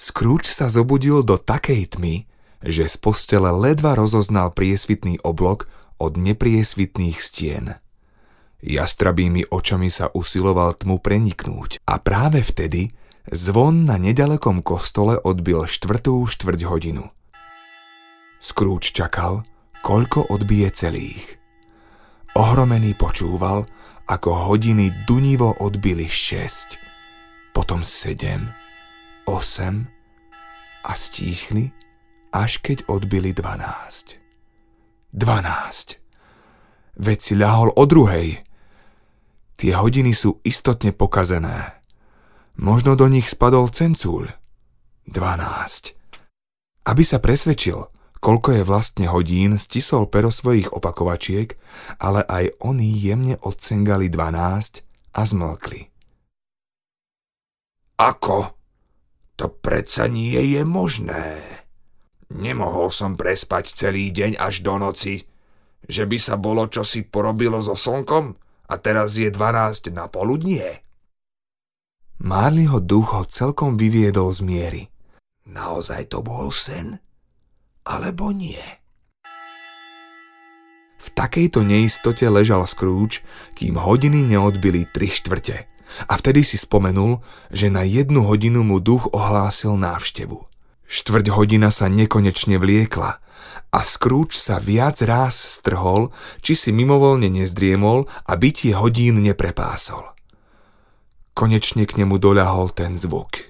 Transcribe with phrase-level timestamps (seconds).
[0.00, 2.24] Scrooge sa zobudil do takej tmy,
[2.64, 5.68] že z postele ledva rozoznal priesvitný oblok
[6.00, 7.76] od nepriesvitných stien.
[8.64, 12.96] Jastrabými očami sa usiloval tmu preniknúť a práve vtedy
[13.28, 17.04] zvon na nedalekom kostole odbil štvrtú štvrť hodinu.
[18.40, 19.44] Scrooge čakal,
[19.84, 21.36] koľko odbije celých.
[22.40, 23.68] Ohromený počúval,
[24.08, 28.59] ako hodiny dunivo odbili 6, potom 7,
[29.30, 29.86] 8
[30.82, 31.70] a stíchli,
[32.34, 34.18] až keď odbili 12.
[35.14, 36.98] 12.
[36.98, 38.42] Veď si ľahol o druhej.
[39.54, 41.78] Tie hodiny sú istotne pokazené.
[42.58, 44.34] Možno do nich spadol cencúľ.
[45.06, 45.94] 12.
[46.90, 47.86] Aby sa presvedčil,
[48.18, 51.54] koľko je vlastne hodín, stisol pero svojich opakovačiek,
[52.02, 55.86] ale aj oni jemne odcengali 12 a zmlkli.
[57.94, 58.59] Ako?
[59.40, 61.40] To predsa nie je možné.
[62.28, 65.24] Nemohol som prespať celý deň až do noci,
[65.88, 68.36] že by sa bolo čosi porobilo so slnkom?
[68.70, 70.86] a teraz je 12 na poludnie.
[72.22, 74.82] Márliho duch ho celkom vyviedol z miery.
[75.50, 77.02] Naozaj to bol sen?
[77.82, 78.60] Alebo nie?
[81.00, 83.24] V takejto neistote ležal Scrooge,
[83.56, 85.66] kým hodiny neodbili tri štvrte.
[86.08, 90.46] A vtedy si spomenul, že na jednu hodinu mu duch ohlásil návštevu.
[90.90, 93.22] Štvrť hodina sa nekonečne vliekla
[93.70, 96.10] a Scrooge sa viac ráz strhol,
[96.42, 100.02] či si mimovolne nezdriemol a bytie hodín neprepásol.
[101.30, 103.46] Konečne k nemu doľahol ten zvuk.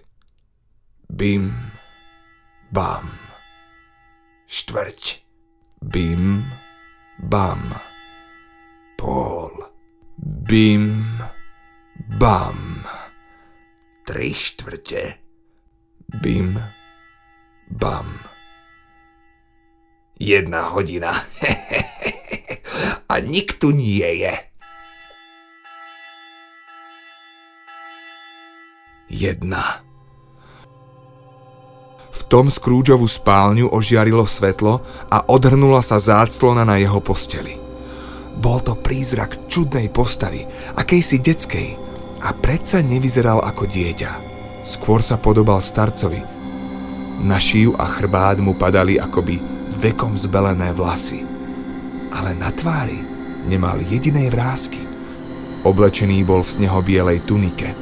[1.09, 1.51] Bim,
[2.69, 3.09] bam.
[4.45, 5.25] Štvrť.
[5.81, 6.45] Bim,
[7.17, 7.73] bam.
[9.01, 9.55] Pol.
[10.21, 11.40] Bim, bam.
[14.07, 15.15] Tri štvrte.
[16.23, 16.59] Bim,
[17.71, 18.31] bam
[20.21, 21.11] jedna hodina.
[23.11, 24.35] A nik tu nie je.
[29.11, 29.83] Jedna.
[32.15, 37.59] V tom Scroogeovu spálňu ožiarilo svetlo a odhrnula sa záclona na jeho posteli.
[38.39, 40.47] Bol to prízrak čudnej postavy,
[40.79, 41.90] akejsi detskej,
[42.21, 44.13] a predsa nevyzeral ako dieťa.
[44.61, 46.21] Skôr sa podobal starcovi.
[47.21, 49.41] Na šíju a chrbát mu padali akoby
[49.81, 51.25] vekom zbelené vlasy.
[52.13, 53.01] Ale na tvári
[53.49, 54.81] nemal jedinej vrázky.
[55.65, 57.73] Oblečený bol v snehobielej tunike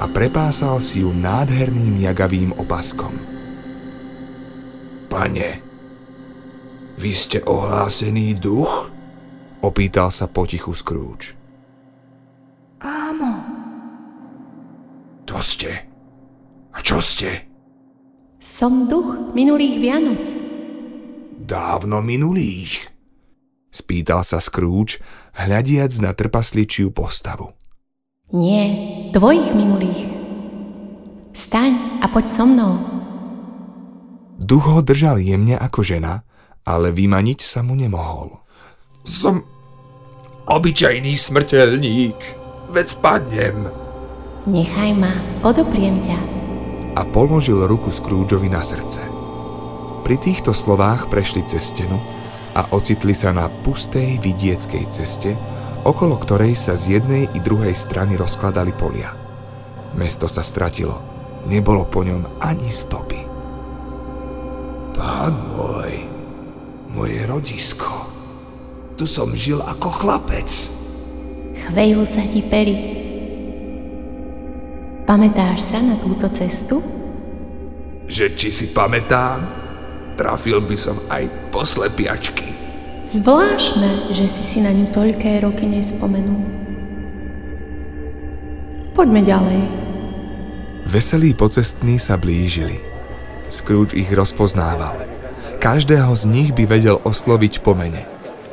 [0.00, 3.12] a prepásal si ju nádherným jagavým opaskom.
[5.08, 5.50] Pane,
[6.96, 8.88] vy ste ohlásený duch?
[9.62, 11.36] Opýtal sa potichu Scrooge.
[12.82, 13.32] Áno.
[15.28, 15.86] To ste.
[16.74, 17.46] A čo ste?
[18.42, 20.26] Som duch minulých Vianoc
[21.42, 22.88] dávno minulých?
[23.68, 25.02] Spýtal sa Scrooge,
[25.36, 27.52] hľadiac na trpasličiu postavu.
[28.32, 28.64] Nie,
[29.12, 30.08] tvojich minulých.
[31.36, 32.74] Staň a poď so mnou.
[34.40, 36.24] Duch ho držal jemne ako žena,
[36.64, 38.40] ale vymaniť sa mu nemohol.
[39.04, 39.44] Som
[40.48, 42.18] obyčajný smrteľník,
[42.72, 43.81] veď spadnem.
[44.42, 46.18] Nechaj ma, odopriem ťa.
[46.98, 48.98] A položil ruku Scroogeovi na srdce.
[50.02, 52.02] Pri týchto slovách prešli cez stenu
[52.58, 55.38] a ocitli sa na pustej vidieckej ceste,
[55.86, 59.14] okolo ktorej sa z jednej i druhej strany rozkladali polia.
[59.94, 60.98] Mesto sa stratilo,
[61.46, 63.22] nebolo po ňom ani stopy.
[64.98, 66.02] Pán môj,
[66.90, 68.10] moje rodisko,
[68.98, 70.50] tu som žil ako chlapec.
[71.62, 73.01] Chvejú sa ti pery.
[75.02, 76.78] Pamätáš sa na túto cestu?
[78.06, 79.42] Že či si pamätám?
[80.14, 82.54] Trafil by som aj po slepiačky.
[83.12, 86.40] Zvláštne, že si si na ňu toľké roky nespomenul.
[88.92, 89.60] Poďme ďalej.
[90.88, 92.78] Veselí pocestní sa blížili.
[93.52, 94.96] Scrooge ich rozpoznával.
[95.60, 98.04] Každého z nich by vedel osloviť po mene.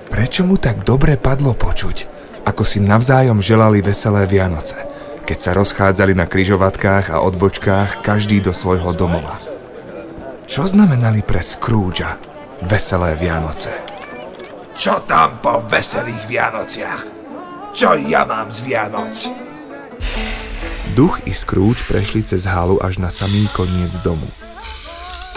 [0.09, 2.09] Prečo mu tak dobre padlo počuť,
[2.43, 4.75] ako si navzájom želali veselé Vianoce,
[5.29, 9.37] keď sa rozchádzali na kryžovatkách a odbočkách každý do svojho domova.
[10.49, 12.17] Čo znamenali pre Scroogea
[12.65, 13.69] veselé Vianoce?
[14.73, 17.01] Čo tam po veselých Vianociach?
[17.77, 19.13] Čo ja mám z Vianoc?
[20.97, 24.25] Duch i Scrooge prešli cez halu až na samý koniec domu.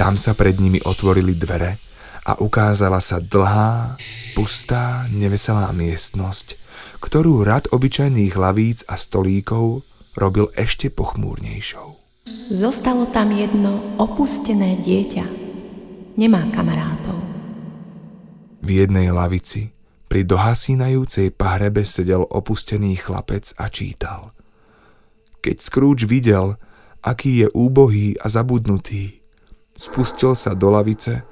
[0.01, 1.77] Tam sa pred nimi otvorili dvere
[2.25, 4.01] a ukázala sa dlhá,
[4.33, 6.57] pustá, neveselá miestnosť,
[7.03, 9.83] ktorú rad obyčajných lavíc a stolíkov
[10.15, 11.99] robil ešte pochmúrnejšou.
[12.31, 15.27] Zostalo tam jedno opustené dieťa.
[16.15, 17.19] Nemá kamarátov.
[18.63, 19.75] V jednej lavici
[20.07, 24.31] pri dohasínajúcej pahrebe sedel opustený chlapec a čítal.
[25.43, 26.55] Keď Scrooge videl,
[27.03, 29.19] aký je úbohý a zabudnutý,
[29.75, 31.27] spustil sa do lavice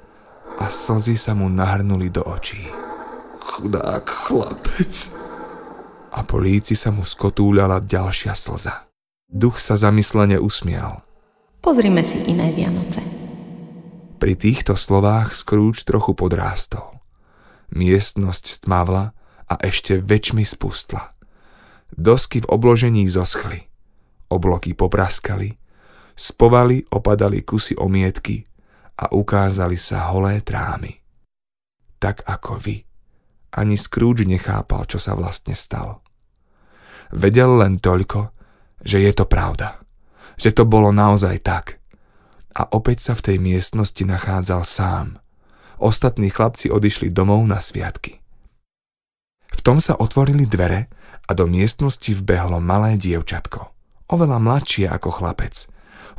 [0.59, 2.59] a slzy sa mu nahrnuli do očí.
[3.39, 5.30] Chudák chlapec.
[6.11, 8.91] A po líci sa mu skotúľala ďalšia slza.
[9.31, 10.99] Duch sa zamyslene usmial.
[11.63, 12.99] Pozrime si iné Vianoce.
[14.19, 16.99] Pri týchto slovách Scrooge trochu podrástol.
[17.71, 19.15] Miestnosť stmavla
[19.47, 21.15] a ešte väčšmi spustla.
[21.95, 23.71] Dosky v obložení zoschli.
[24.27, 25.55] Obloky popraskali.
[26.11, 28.43] Spovali opadali kusy omietky
[28.99, 30.91] a ukázali sa holé trámy.
[31.97, 32.90] Tak ako vy.
[33.51, 35.99] Ani Scrooge nechápal, čo sa vlastne stalo.
[37.11, 38.31] Vedel len toľko,
[38.81, 39.83] že je to pravda.
[40.39, 41.83] Že to bolo naozaj tak.
[42.55, 45.19] A opäť sa v tej miestnosti nachádzal sám.
[45.81, 48.23] Ostatní chlapci odišli domov na sviatky.
[49.51, 50.87] V tom sa otvorili dvere
[51.27, 53.71] a do miestnosti vbehlo malé dievčatko.
[54.11, 55.67] Oveľa mladšie ako chlapec.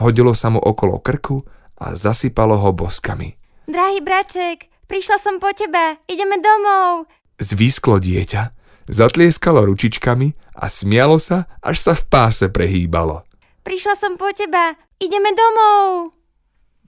[0.00, 1.44] Hodilo sa mu okolo krku
[1.81, 3.37] a zasypalo ho boskami.
[3.69, 7.08] Drahý braček, prišla som po teba, ideme domov.
[7.43, 8.55] Zvýsklo dieťa,
[8.87, 13.27] zatlieskalo ručičkami a smialo sa, až sa v páse prehýbalo.
[13.67, 16.15] Prišla som po teba, ideme domov.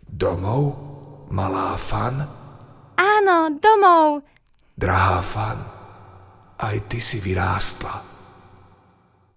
[0.07, 0.79] Domov?
[1.35, 2.23] Malá fan?
[2.95, 4.23] Áno, domov.
[4.79, 5.59] Drahá fan,
[6.63, 8.07] aj ty si vyrástla.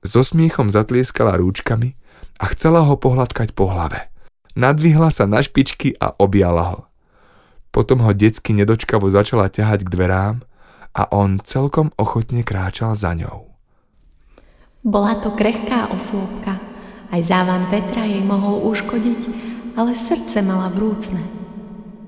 [0.06, 1.98] So smiechom zatlieskala rúčkami
[2.38, 4.14] a chcela ho pohľadkať po hlave.
[4.54, 6.80] Nadvihla sa na špičky a objala ho.
[7.74, 10.46] Potom ho detsky nedočkavo začala ťahať k dverám
[10.98, 13.54] a on celkom ochotne kráčal za ňou.
[14.82, 16.58] Bola to krehká osôbka.
[17.08, 19.22] Aj závan vetra jej mohol uškodiť,
[19.78, 21.22] ale srdce mala vrúcne.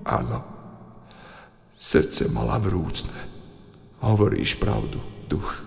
[0.10, 0.50] Áno,
[1.80, 3.16] Srdce mala vrúcne.
[4.04, 5.00] Hovoríš pravdu,
[5.32, 5.64] duch.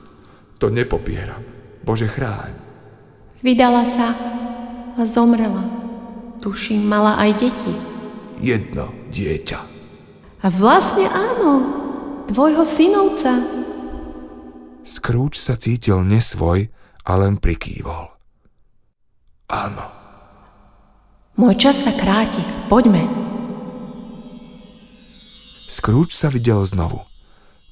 [0.60, 1.40] To nepopieram.
[1.80, 2.52] Bože, chráň.
[3.40, 4.12] Vydala sa
[4.92, 5.64] a zomrela.
[6.44, 7.72] Tuším, mala aj deti.
[8.44, 9.60] Jedno dieťa.
[10.44, 11.80] A vlastne áno,
[12.28, 13.42] tvojho synovca.
[14.82, 16.70] Scrooge sa cítil nesvoj
[17.06, 18.10] a len prikývol.
[19.50, 19.84] Áno.
[21.38, 23.06] Môj čas sa kráti, poďme.
[25.72, 27.02] Scrooge sa videl znovu.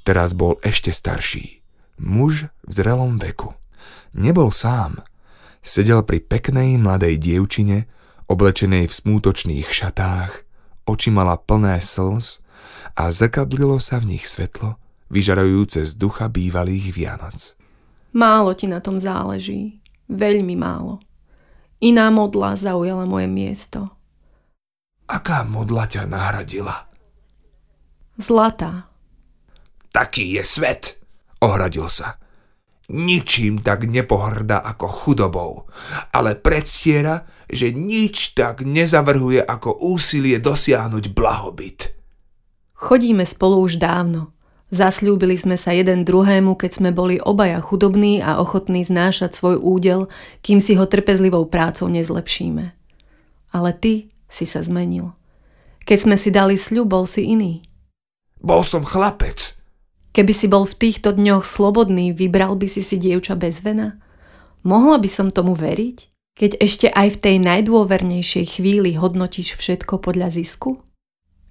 [0.03, 1.61] Teraz bol ešte starší.
[2.01, 3.53] Muž v zrelom veku.
[4.17, 5.05] Nebol sám.
[5.61, 7.85] Sedel pri peknej mladej dievčine,
[8.33, 10.49] oblečenej v smútočných šatách,
[10.89, 12.41] oči mala plné slz
[12.97, 14.79] a zrkadlilo sa v nich svetlo,
[15.11, 17.59] vyžarujúce z ducha bývalých Vianoc.
[18.15, 19.79] Málo ti na tom záleží.
[20.11, 20.99] Veľmi málo.
[21.81, 23.89] Iná modla zaujala moje miesto.
[25.07, 26.91] Aká modla ťa nahradila?
[28.19, 28.91] Zlatá.
[29.91, 30.83] Taký je svet,
[31.43, 32.19] ohradil sa.
[32.91, 35.53] Ničím tak nepohrda ako chudobou,
[36.11, 42.00] ale predstiera, že nič tak nezavrhuje ako úsilie dosiahnuť blahobyt.
[42.81, 44.33] Chodíme spolu už dávno.
[44.73, 50.09] Zasľúbili sme sa jeden druhému, keď sme boli obaja chudobní a ochotní znášať svoj údel,
[50.41, 52.73] kým si ho trpezlivou prácou nezlepšíme.
[53.53, 55.13] Ale ty si sa zmenil.
[55.85, 57.61] Keď sme si dali sľub, bol si iný.
[58.41, 59.61] Bol som chlapec.
[60.17, 64.01] Keby si bol v týchto dňoch slobodný, vybral by si si dievča bez vena?
[64.65, 66.09] Mohla by som tomu veriť?
[66.41, 70.81] Keď ešte aj v tej najdôvernejšej chvíli hodnotíš všetko podľa zisku?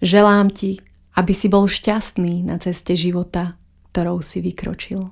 [0.01, 0.81] Želám ti,
[1.17, 3.57] aby si bol šťastný na ceste života,
[3.89, 5.09] ktorou si vykročil.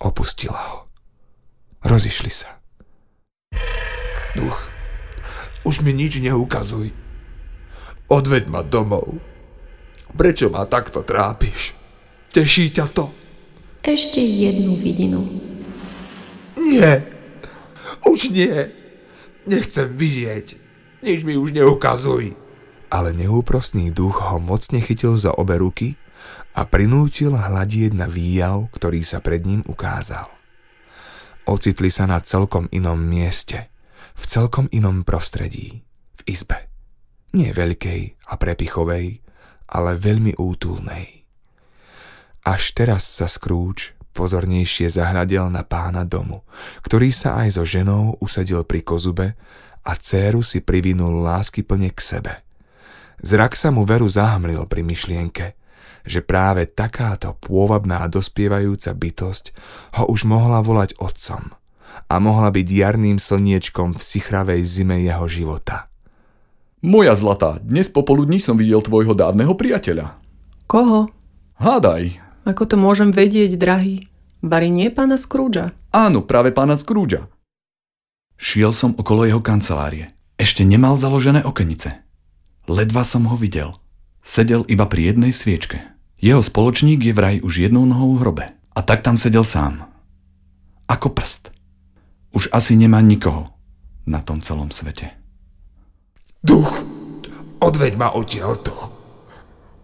[0.00, 0.78] Opustila ho.
[1.84, 2.60] Rozišli sa.
[4.34, 4.58] Duch,
[5.68, 6.92] už mi nič neukazuj.
[8.08, 9.20] Odveď ma domov.
[10.14, 11.72] Prečo ma takto trápiš?
[12.34, 13.10] Teší ťa to?
[13.84, 15.24] Ešte jednu vidinu.
[16.56, 17.04] Nie.
[18.04, 18.70] Už nie.
[19.44, 20.46] Nechcem vidieť.
[21.04, 22.43] Nič mi už neukazuj.
[22.94, 25.98] Ale neúprostný duch ho mocne chytil za obe ruky
[26.54, 30.30] a prinútil hľadieť na výjav, ktorý sa pred ním ukázal.
[31.42, 33.66] Ocitli sa na celkom inom mieste,
[34.14, 35.82] v celkom inom prostredí,
[36.14, 36.70] v izbe.
[37.34, 39.18] Nie veľkej a prepichovej,
[39.74, 41.26] ale veľmi útulnej.
[42.46, 46.46] Až teraz sa Scrooge pozornejšie zahľadel na pána domu,
[46.86, 49.34] ktorý sa aj so ženou usadil pri kozube
[49.82, 52.44] a céru si privinul lásky plne k sebe.
[53.22, 55.54] Zrak sa mu veru zahmlil pri myšlienke,
[56.04, 59.44] že práve takáto pôvabná dospievajúca bytosť
[60.00, 61.54] ho už mohla volať otcom
[62.10, 65.88] a mohla byť jarným slniečkom v sichravej zime jeho života.
[66.84, 70.20] Moja zlatá, dnes popoludní som videl tvojho dávneho priateľa.
[70.68, 71.08] Koho?
[71.56, 72.20] Hádaj.
[72.44, 74.12] Ako to môžem vedieť, drahý?
[74.44, 75.72] Vary nie pána Scroogea?
[75.88, 77.24] Áno, práve pána Scroogea.
[78.36, 80.12] Šiel som okolo jeho kancelárie.
[80.36, 82.03] Ešte nemal založené okenice.
[82.64, 83.76] Ledva som ho videl.
[84.24, 85.84] Sedel iba pri jednej sviečke.
[86.16, 88.44] Jeho spoločník je vraj už jednou nohou v hrobe.
[88.72, 89.84] A tak tam sedel sám.
[90.88, 91.52] Ako prst.
[92.32, 93.52] Už asi nemá nikoho
[94.08, 95.12] na tom celom svete.
[96.40, 96.72] Duch,
[97.60, 98.72] odveď ma odtiaľto.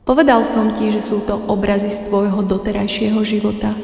[0.09, 3.77] Povedal som ti, že sú to obrazy z tvojho doterajšieho života.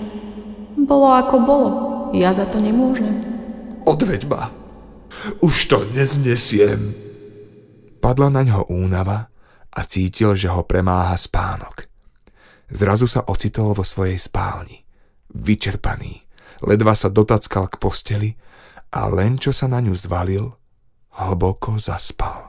[0.75, 1.71] Bolo ako bolo,
[2.17, 3.13] ja za to nemôžem.
[3.85, 4.49] Odveď ma.
[5.45, 7.06] Už to neznesiem.
[8.07, 9.27] Padla na ňo únava
[9.67, 11.91] a cítil, že ho premáha spánok.
[12.71, 14.79] Zrazu sa ocitol vo svojej spálni.
[15.35, 16.15] Vyčerpaný,
[16.63, 18.31] ledva sa dotackal k posteli
[18.95, 20.55] a len čo sa na ňu zvalil,
[21.19, 22.46] hlboko zaspal.